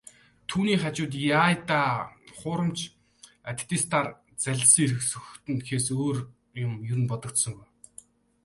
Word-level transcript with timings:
Түүний 0.49 0.77
хажууд 0.83 1.13
"яая 1.39 1.55
даа, 1.69 1.93
хуурамч 2.39 2.79
аттестатаар 3.49 4.07
залилсан 4.43 4.77
хэрэг 4.83 5.01
сөхөгдөнө" 5.11 5.59
гэхээс 5.61 5.87
өөр 5.99 6.17
юм 6.65 6.73
ер 6.91 6.99
бодогдсонгүй. 7.11 7.67